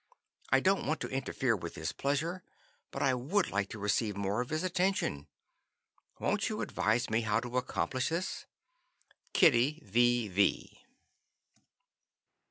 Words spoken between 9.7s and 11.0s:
V. V."